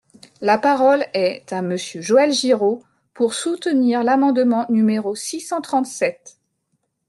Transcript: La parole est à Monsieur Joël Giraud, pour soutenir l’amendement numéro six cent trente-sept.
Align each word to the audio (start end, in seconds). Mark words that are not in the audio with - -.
La 0.41 0.57
parole 0.57 1.05
est 1.13 1.53
à 1.53 1.61
Monsieur 1.61 2.01
Joël 2.01 2.31
Giraud, 2.31 2.81
pour 3.13 3.35
soutenir 3.35 4.03
l’amendement 4.03 4.65
numéro 4.67 5.13
six 5.15 5.41
cent 5.41 5.61
trente-sept. 5.61 6.39